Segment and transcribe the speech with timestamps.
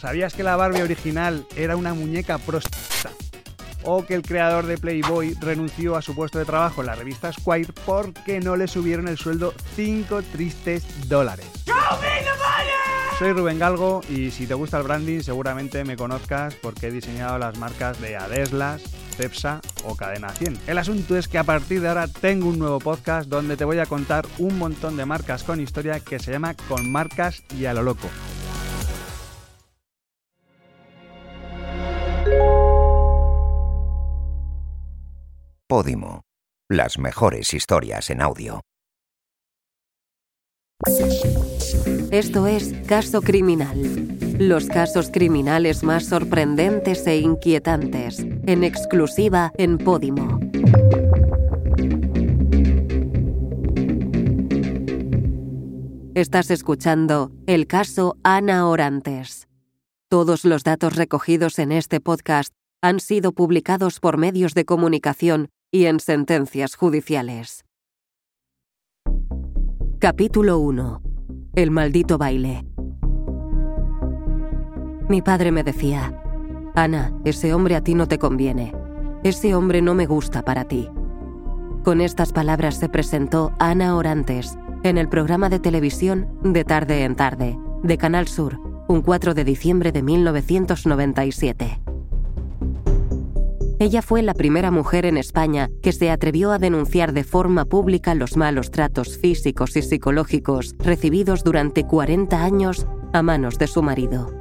[0.00, 3.10] ¿Sabías que la Barbie original era una muñeca prostituta?
[3.82, 7.30] O que el creador de Playboy renunció a su puesto de trabajo en la revista
[7.30, 11.46] Squire porque no le subieron el sueldo 5 tristes dólares.
[13.18, 17.36] Soy Rubén Galgo y si te gusta el branding seguramente me conozcas porque he diseñado
[17.38, 18.80] las marcas de Adeslas,
[19.18, 20.60] Cepsa o Cadena 100.
[20.66, 23.78] El asunto es que a partir de ahora tengo un nuevo podcast donde te voy
[23.78, 27.74] a contar un montón de marcas con historia que se llama Con Marcas y a
[27.74, 28.08] lo Loco.
[35.70, 36.22] Podimo.
[36.68, 38.60] Las mejores historias en audio.
[42.10, 44.18] Esto es Caso Criminal.
[44.36, 50.40] Los casos criminales más sorprendentes e inquietantes, en exclusiva en Podimo.
[56.16, 59.46] Estás escuchando el caso Ana Orantes.
[60.08, 65.86] Todos los datos recogidos en este podcast han sido publicados por medios de comunicación y
[65.86, 67.64] en sentencias judiciales.
[70.00, 71.02] Capítulo 1.
[71.54, 72.64] El maldito baile.
[75.08, 76.20] Mi padre me decía,
[76.74, 78.74] Ana, ese hombre a ti no te conviene.
[79.22, 80.88] Ese hombre no me gusta para ti.
[81.84, 87.14] Con estas palabras se presentó Ana Orantes en el programa de televisión De tarde en
[87.14, 91.89] tarde, de Canal Sur, un 4 de diciembre de 1997.
[93.80, 98.14] Ella fue la primera mujer en España que se atrevió a denunciar de forma pública
[98.14, 104.34] los malos tratos físicos y psicológicos recibidos durante 40 años a manos de su marido.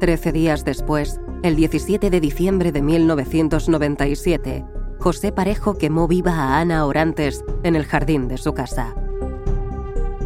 [0.00, 4.64] Trece días después, el 17 de diciembre de 1997,
[4.98, 8.92] José Parejo quemó viva a Ana Orantes en el jardín de su casa.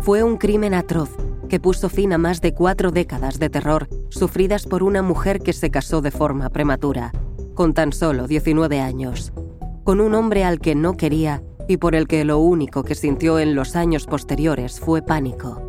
[0.00, 1.10] Fue un crimen atroz
[1.50, 5.52] que puso fin a más de cuatro décadas de terror sufridas por una mujer que
[5.52, 7.12] se casó de forma prematura
[7.54, 9.32] con tan solo 19 años,
[9.84, 13.38] con un hombre al que no quería y por el que lo único que sintió
[13.38, 15.62] en los años posteriores fue pánico.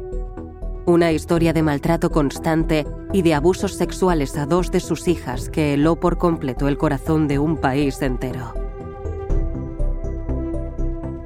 [0.86, 5.74] Una historia de maltrato constante y de abusos sexuales a dos de sus hijas que
[5.74, 8.54] heló por completo el corazón de un país entero.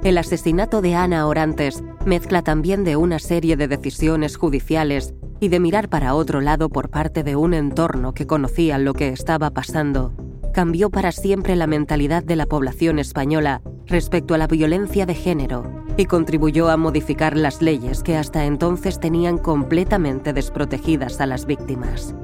[0.03, 5.59] El asesinato de Ana Orantes mezcla también de una serie de decisiones judiciales y de
[5.59, 10.13] mirar para otro lado por parte de un entorno que conocía lo que estaba pasando
[10.57, 15.85] cambió para siempre la mentalidad de la población española respecto a la violencia de género
[15.97, 22.15] y contribuyó a modificar las leyes que hasta entonces tenían completamente desprotegidas a las víctimas.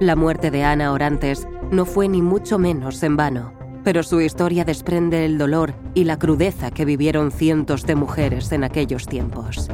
[0.00, 3.52] La muerte de Ana Orantes no fue ni mucho menos en vano,
[3.84, 8.64] pero su historia desprende el dolor y la crudeza que vivieron cientos de mujeres en
[8.64, 9.70] aquellos tiempos.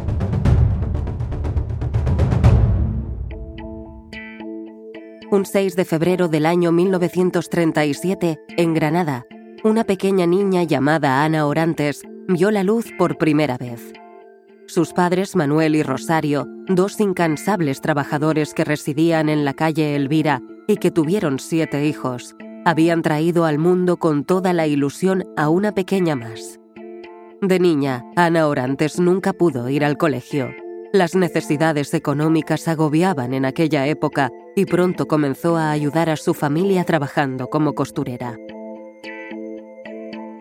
[5.34, 9.26] Un 6 de febrero del año 1937, en Granada,
[9.64, 13.92] una pequeña niña llamada Ana Orantes vio la luz por primera vez.
[14.68, 20.76] Sus padres, Manuel y Rosario, dos incansables trabajadores que residían en la calle Elvira y
[20.76, 26.14] que tuvieron siete hijos, habían traído al mundo con toda la ilusión a una pequeña
[26.14, 26.60] más.
[27.42, 30.50] De niña, Ana Orantes nunca pudo ir al colegio.
[30.94, 36.84] Las necesidades económicas agobiaban en aquella época y pronto comenzó a ayudar a su familia
[36.84, 38.38] trabajando como costurera.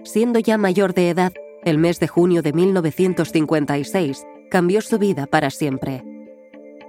[0.04, 5.50] Siendo ya mayor de edad, el mes de junio de 1956 cambió su vida para
[5.50, 6.04] siempre.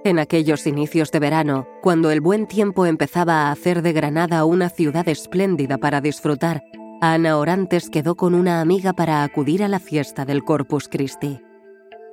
[0.04, 4.68] En aquellos inicios de verano, cuando el buen tiempo empezaba a hacer de Granada una
[4.68, 6.60] ciudad espléndida para disfrutar,
[7.00, 11.40] Ana Orantes quedó con una amiga para acudir a la fiesta del Corpus Christi.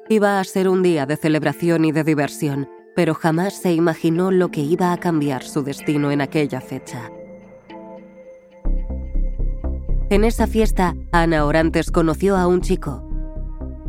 [0.10, 4.50] Iba a ser un día de celebración y de diversión, pero jamás se imaginó lo
[4.50, 7.10] que iba a cambiar su destino en aquella fecha.
[10.10, 13.08] En esa fiesta, Ana Orantes conoció a un chico.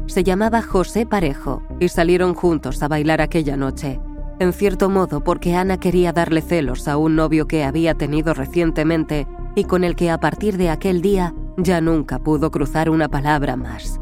[0.06, 4.01] Se llamaba José Parejo y salieron juntos a bailar aquella noche,
[4.39, 9.27] en cierto modo porque Ana quería darle celos a un novio que había tenido recientemente
[9.57, 13.57] y con el que a partir de aquel día ya nunca pudo cruzar una palabra
[13.57, 14.02] más.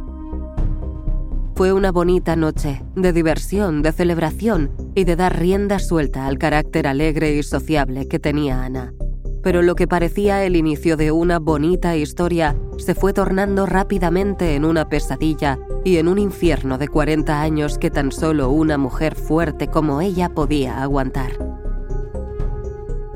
[1.61, 6.87] Fue una bonita noche, de diversión, de celebración y de dar rienda suelta al carácter
[6.87, 8.95] alegre y sociable que tenía Ana.
[9.43, 14.65] Pero lo que parecía el inicio de una bonita historia se fue tornando rápidamente en
[14.65, 19.69] una pesadilla y en un infierno de 40 años que tan solo una mujer fuerte
[19.69, 21.33] como ella podía aguantar.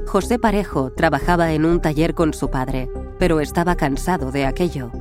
[0.06, 4.92] José Parejo trabajaba en un taller con su padre, pero estaba cansado de aquello.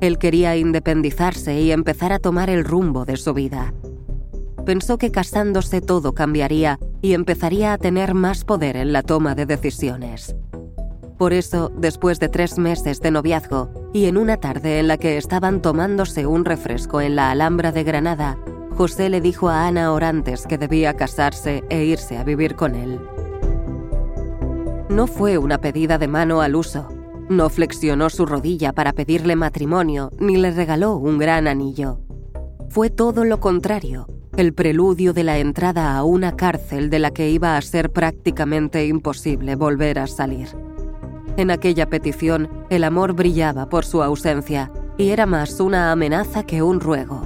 [0.00, 3.74] Él quería independizarse y empezar a tomar el rumbo de su vida.
[4.64, 9.46] Pensó que casándose todo cambiaría y empezaría a tener más poder en la toma de
[9.46, 10.36] decisiones.
[11.16, 15.16] Por eso, después de tres meses de noviazgo y en una tarde en la que
[15.16, 18.38] estaban tomándose un refresco en la Alhambra de Granada,
[18.76, 23.00] José le dijo a Ana Orantes que debía casarse e irse a vivir con él.
[24.88, 26.88] No fue una pedida de mano al uso.
[27.28, 32.00] No flexionó su rodilla para pedirle matrimonio ni le regaló un gran anillo.
[32.70, 37.28] Fue todo lo contrario, el preludio de la entrada a una cárcel de la que
[37.28, 40.48] iba a ser prácticamente imposible volver a salir.
[41.36, 46.62] En aquella petición, el amor brillaba por su ausencia y era más una amenaza que
[46.62, 47.22] un ruego.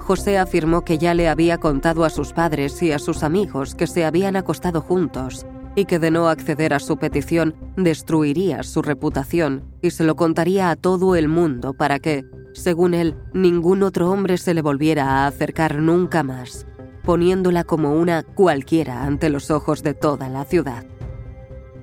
[0.00, 3.86] José afirmó que ya le había contado a sus padres y a sus amigos que
[3.86, 9.64] se habían acostado juntos y que de no acceder a su petición destruiría su reputación
[9.82, 14.38] y se lo contaría a todo el mundo para que, según él, ningún otro hombre
[14.38, 16.66] se le volviera a acercar nunca más,
[17.02, 20.84] poniéndola como una cualquiera ante los ojos de toda la ciudad.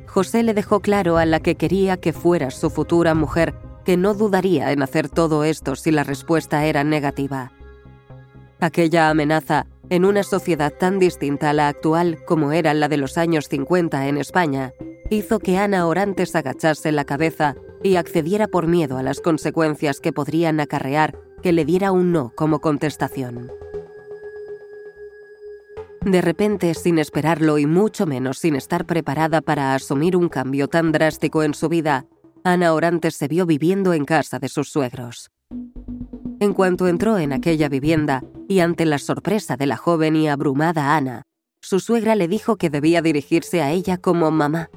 [0.07, 3.55] José le dejó claro a la que quería que fuera su futura mujer
[3.85, 7.51] que no dudaría en hacer todo esto si la respuesta era negativa.
[8.59, 13.17] Aquella amenaza, en una sociedad tan distinta a la actual como era la de los
[13.17, 14.73] años 50 en España,
[15.09, 20.13] hizo que Ana Orantes agachase la cabeza y accediera por miedo a las consecuencias que
[20.13, 23.51] podrían acarrear que le diera un no como contestación.
[26.05, 30.93] De repente, sin esperarlo y mucho menos sin estar preparada para asumir un cambio tan
[30.93, 32.05] drástico en su vida,
[32.45, 35.31] Ana Orantes se vio viviendo en casa de sus suegros.
[36.39, 40.97] En cuanto entró en aquella vivienda, y ante la sorpresa de la joven y abrumada
[40.97, 41.21] Ana,
[41.61, 44.69] su suegra le dijo que debía dirigirse a ella como mamá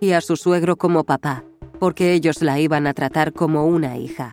[0.00, 1.42] y a su suegro como papá,
[1.78, 4.32] porque ellos la iban a tratar como una hija.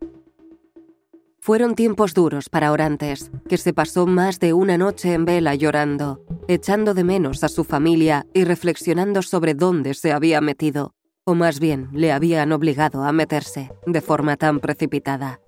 [1.40, 6.22] Fueron tiempos duros para Orantes, que se pasó más de una noche en vela llorando,
[6.50, 10.94] echando de menos a su familia y reflexionando sobre dónde se había metido,
[11.24, 15.40] o más bien le habían obligado a meterse de forma tan precipitada.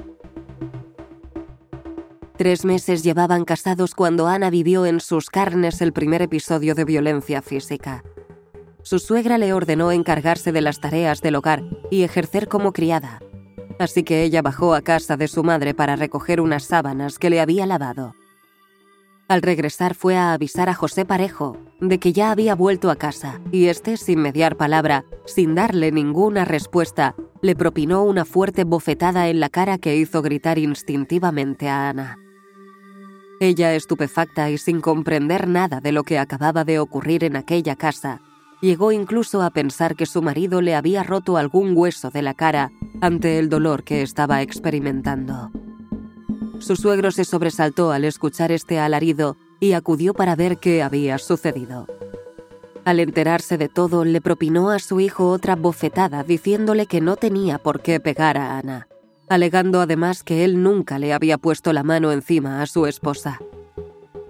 [2.42, 7.44] Tres meses llevaban casados cuando Ana vivió en sus carnes el primer episodio de violencia
[7.44, 8.04] física.
[8.82, 11.62] Su suegra le ordenó encargarse de las tareas del hogar
[11.92, 13.20] y ejercer como criada,
[13.78, 17.42] así que ella bajó a casa de su madre para recoger unas sábanas que le
[17.42, 18.16] había lavado.
[19.28, 23.40] Al regresar fue a avisar a José Parejo de que ya había vuelto a casa
[23.52, 27.14] y este, sin mediar palabra, sin darle ninguna respuesta,
[27.44, 32.18] le propinó una fuerte bofetada en la cara que hizo gritar instintivamente a Ana.
[33.42, 38.22] Ella, estupefacta y sin comprender nada de lo que acababa de ocurrir en aquella casa,
[38.62, 42.72] Llegó incluso a pensar que su marido le había roto algún hueso de la cara
[43.02, 45.52] ante el dolor que estaba experimentando.
[46.60, 51.88] Su suegro se sobresaltó al escuchar este alarido y acudió para ver qué había sucedido.
[52.86, 57.58] Al enterarse de todo, le propinó a su hijo otra bofetada diciéndole que no tenía
[57.58, 58.88] por qué pegar a Ana,
[59.31, 63.39] alegando además que él nunca le había puesto la mano encima a su esposa.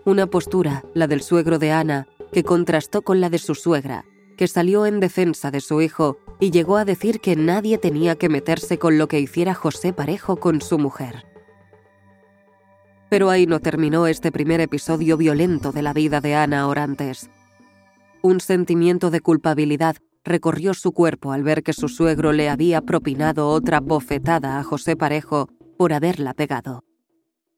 [0.05, 4.05] Una postura, la del suegro de Ana, que contrastó con la de su suegra,
[4.37, 8.29] que salió en defensa de su hijo y llegó a decir que nadie tenía que
[8.29, 11.25] meterse con lo que hiciera José Parejo con su mujer.
[13.09, 17.31] Pero ahí no terminó este primer episodio violento de la vida de Ana Orantes.
[18.21, 23.49] Un sentimiento de culpabilidad recorrió su cuerpo al ver que su suegro le había propinado
[23.49, 26.83] otra bofetada a José Parejo por haberla pegado.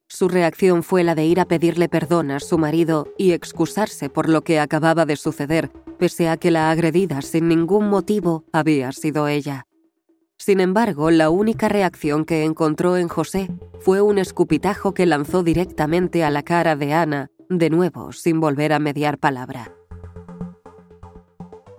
[0.08, 4.30] Su reacción fue la de ir a pedirle perdón a su marido y excusarse por
[4.30, 9.28] lo que acababa de suceder, pese a que la agredida sin ningún motivo había sido
[9.28, 9.66] ella.
[10.38, 16.24] Sin embargo, la única reacción que encontró en José fue un escupitajo que lanzó directamente
[16.24, 19.72] a la cara de Ana, de nuevo, sin volver a mediar palabra.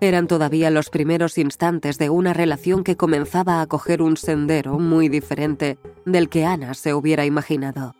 [0.04, 5.08] Eran todavía los primeros instantes de una relación que comenzaba a coger un sendero muy
[5.08, 7.94] diferente del que Ana se hubiera imaginado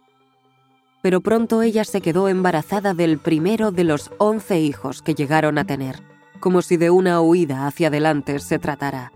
[1.05, 5.67] pero pronto ella se quedó embarazada del primero de los once hijos que llegaron a
[5.67, 5.97] tener,
[6.41, 9.13] como si de una huida hacia adelante se tratara.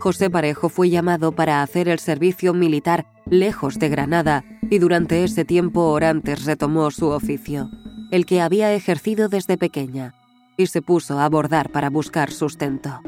[0.00, 5.44] José Parejo fue llamado para hacer el servicio militar lejos de Granada y durante ese
[5.44, 7.70] tiempo Orantes retomó su oficio,
[8.10, 10.12] el que había ejercido desde pequeña,
[10.56, 13.00] y se puso a bordar para buscar sustento.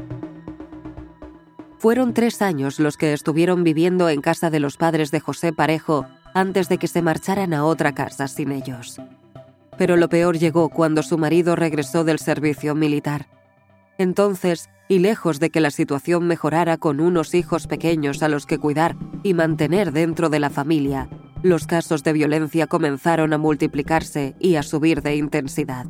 [1.79, 6.05] Fueron tres años los que estuvieron viviendo en casa de los padres de José Parejo
[6.33, 8.99] antes de que se marcharan a otra casa sin ellos.
[9.77, 13.27] Pero lo peor llegó cuando su marido regresó del servicio militar.
[13.99, 18.57] Entonces, y lejos de que la situación mejorara con unos hijos pequeños a los que
[18.57, 21.09] cuidar y mantener dentro de la familia,
[21.43, 25.85] los casos de violencia comenzaron a multiplicarse y a subir de intensidad.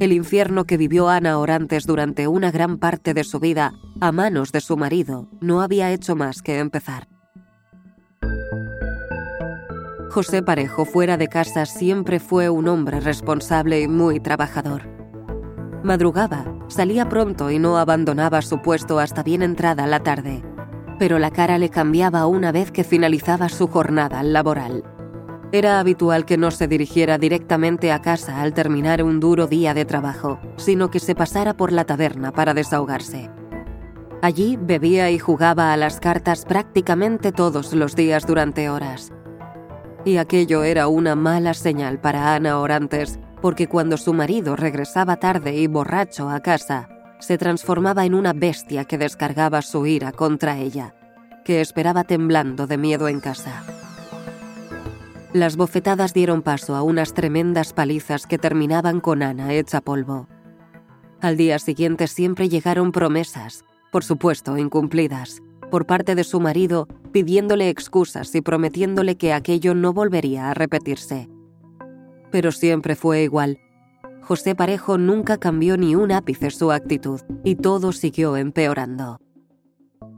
[0.00, 4.50] El infierno que vivió Ana Orantes durante una gran parte de su vida a manos
[4.50, 7.06] de su marido no había hecho más que empezar.
[10.10, 14.88] José Parejo fuera de casa siempre fue un hombre responsable y muy trabajador.
[15.84, 20.42] Madrugaba, salía pronto y no abandonaba su puesto hasta bien entrada la tarde,
[20.98, 24.82] pero la cara le cambiaba una vez que finalizaba su jornada laboral.
[25.52, 29.84] Era habitual que no se dirigiera directamente a casa al terminar un duro día de
[29.84, 33.30] trabajo, sino que se pasara por la taberna para desahogarse.
[34.22, 39.12] Allí bebía y jugaba a las cartas prácticamente todos los días durante horas
[40.04, 45.56] y aquello era una mala señal para Ana Orantes, porque cuando su marido regresaba tarde
[45.56, 46.88] y borracho a casa,
[47.18, 50.94] se transformaba en una bestia que descargaba su ira contra ella,
[51.44, 53.62] que esperaba temblando de miedo en casa.
[55.32, 60.26] Las bofetadas dieron paso a unas tremendas palizas que terminaban con Ana hecha polvo.
[61.20, 67.68] Al día siguiente siempre llegaron promesas, por supuesto incumplidas, por parte de su marido pidiéndole
[67.68, 71.28] excusas y prometiéndole que aquello no volvería a repetirse.
[72.32, 73.58] Pero siempre fue igual.
[74.22, 79.20] José Parejo nunca cambió ni un ápice su actitud y todo siguió empeorando.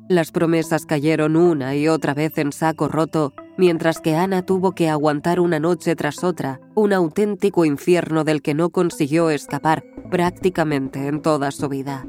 [0.08, 4.88] Las promesas cayeron una y otra vez en saco roto, mientras que Ana tuvo que
[4.88, 11.22] aguantar una noche tras otra un auténtico infierno del que no consiguió escapar prácticamente en
[11.22, 12.06] toda su vida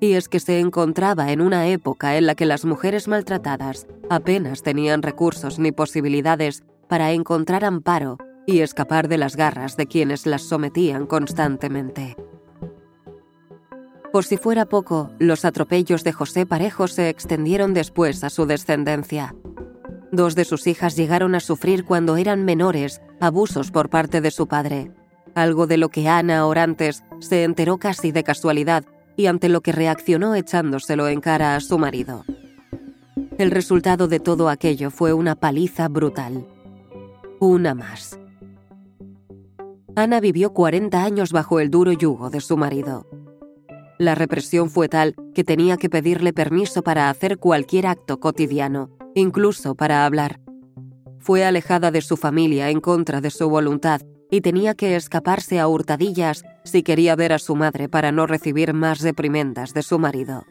[0.00, 4.62] y es que se encontraba en una época en la que las mujeres maltratadas apenas
[4.62, 10.42] tenían recursos ni posibilidades para encontrar amparo y escapar de las garras de quienes las
[10.42, 12.16] sometían constantemente.
[14.12, 19.34] Por si fuera poco, los atropellos de José Parejo se extendieron después a su descendencia.
[20.12, 24.46] Dos de sus hijas llegaron a sufrir cuando eran menores abusos por parte de su
[24.46, 24.92] padre,
[25.34, 28.84] algo de lo que Ana Orantes se enteró casi de casualidad
[29.16, 32.24] y ante lo que reaccionó echándoselo en cara a su marido.
[33.38, 36.46] El resultado de todo aquello fue una paliza brutal.
[37.38, 38.18] Una más.
[39.94, 43.06] Ana vivió 40 años bajo el duro yugo de su marido.
[43.98, 49.74] La represión fue tal que tenía que pedirle permiso para hacer cualquier acto cotidiano, incluso
[49.74, 50.40] para hablar.
[51.18, 55.66] Fue alejada de su familia en contra de su voluntad y tenía que escaparse a
[55.68, 60.44] hurtadillas si quería ver a su madre para no recibir más reprimendas de su marido.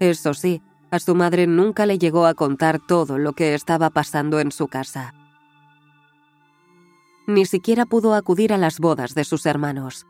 [0.00, 4.40] Eso sí, a su madre nunca le llegó a contar todo lo que estaba pasando
[4.40, 5.12] en su casa.
[7.26, 10.06] Ni siquiera pudo acudir a las bodas de sus hermanos.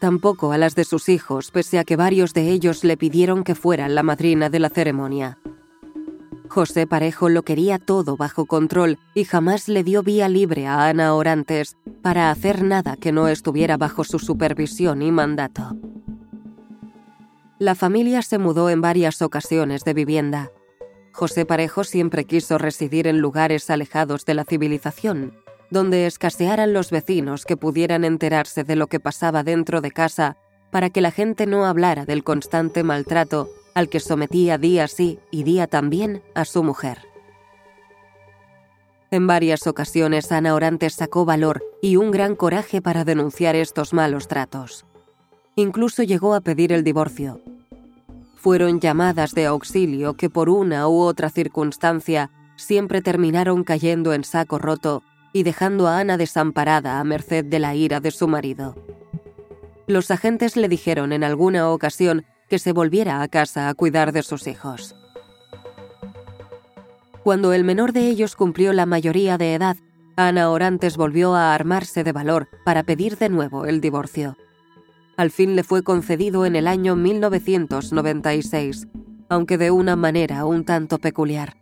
[0.00, 3.54] Tampoco a las de sus hijos, pese a que varios de ellos le pidieron que
[3.54, 5.38] fuera la madrina de la ceremonia.
[6.54, 11.12] José Parejo lo quería todo bajo control y jamás le dio vía libre a Ana
[11.16, 15.76] Orantes para hacer nada que no estuviera bajo su supervisión y mandato.
[17.58, 20.52] La familia se mudó en varias ocasiones de vivienda.
[21.12, 25.34] José Parejo siempre quiso residir en lugares alejados de la civilización,
[25.70, 30.36] donde escasearan los vecinos que pudieran enterarse de lo que pasaba dentro de casa
[30.70, 35.42] para que la gente no hablara del constante maltrato al que sometía día sí y
[35.42, 36.98] día también a su mujer.
[39.10, 44.26] En varias ocasiones Ana Orantes sacó valor y un gran coraje para denunciar estos malos
[44.26, 44.86] tratos.
[45.56, 47.40] Incluso llegó a pedir el divorcio.
[48.36, 54.58] Fueron llamadas de auxilio que por una u otra circunstancia siempre terminaron cayendo en saco
[54.58, 55.02] roto
[55.32, 58.74] y dejando a Ana desamparada a merced de la ira de su marido.
[59.86, 64.22] Los agentes le dijeron en alguna ocasión que se volviera a casa a cuidar de
[64.22, 64.94] sus hijos.
[67.22, 69.76] Cuando el menor de ellos cumplió la mayoría de edad,
[70.16, 74.36] Ana Orantes volvió a armarse de valor para pedir de nuevo el divorcio.
[75.16, 78.88] Al fin le fue concedido en el año 1996,
[79.28, 81.56] aunque de una manera un tanto peculiar.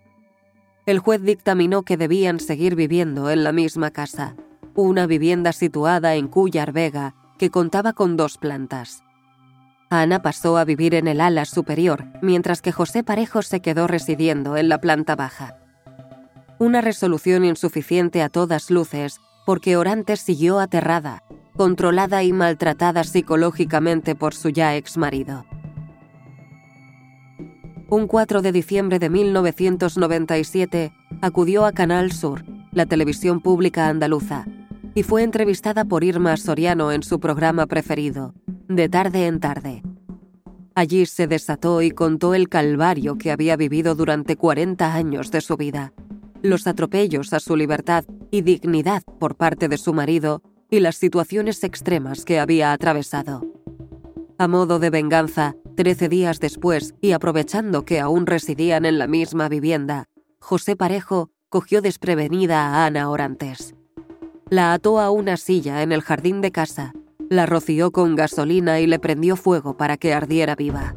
[0.84, 4.34] El juez dictaminó que debían seguir viviendo en la misma casa,
[4.74, 9.04] una vivienda situada en Cuyar Vega que contaba con dos plantas.
[10.00, 14.56] Ana pasó a vivir en el ala superior, mientras que José Parejo se quedó residiendo
[14.56, 15.58] en la planta baja.
[16.58, 21.24] Una resolución insuficiente a todas luces, porque Orantes siguió aterrada,
[21.58, 25.44] controlada y maltratada psicológicamente por su ya ex marido.
[27.90, 34.46] Un 4 de diciembre de 1997 acudió a Canal Sur, la televisión pública andaluza,
[34.94, 38.32] y fue entrevistada por Irma Soriano en su programa preferido,
[38.76, 39.82] de tarde en tarde.
[40.74, 45.56] Allí se desató y contó el calvario que había vivido durante 40 años de su
[45.56, 45.92] vida,
[46.42, 51.62] los atropellos a su libertad y dignidad por parte de su marido y las situaciones
[51.64, 53.46] extremas que había atravesado.
[54.38, 59.48] A modo de venganza, trece días después, y aprovechando que aún residían en la misma
[59.48, 60.08] vivienda,
[60.40, 63.74] José Parejo cogió desprevenida a Ana Orantes.
[64.48, 66.94] La ató a una silla en el jardín de casa,
[67.32, 70.94] la roció con gasolina y le prendió fuego para que ardiera viva.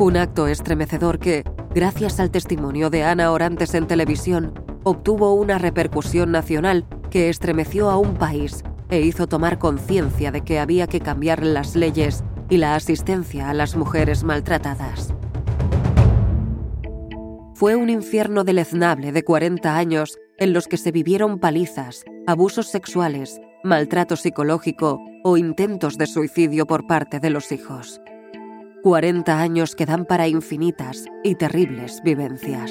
[0.00, 4.52] Un acto estremecedor que, gracias al testimonio de Ana Orantes en televisión,
[4.82, 10.58] obtuvo una repercusión nacional que estremeció a un país e hizo tomar conciencia de que
[10.58, 15.14] había que cambiar las leyes y la asistencia a las mujeres maltratadas.
[17.54, 23.40] Fue un infierno deleznable de 40 años en los que se vivieron palizas, abusos sexuales,
[23.62, 28.00] maltrato psicológico o intentos de suicidio por parte de los hijos.
[28.82, 32.70] 40 años que dan para infinitas y terribles vivencias.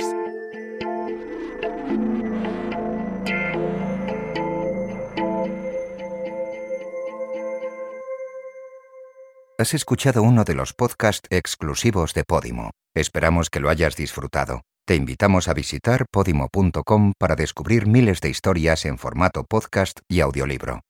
[9.58, 12.72] Has escuchado uno de los podcasts exclusivos de Podimo.
[12.94, 14.62] Esperamos que lo hayas disfrutado.
[14.86, 20.82] Te invitamos a visitar podimo.com para descubrir miles de historias en formato podcast y audiolibro.